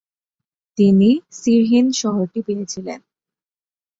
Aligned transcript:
তিনি 0.77 1.09
সিরহিন্দ 1.31 1.91
শহরটি 1.93 2.39
পেয়েছিলেন। 2.47 2.99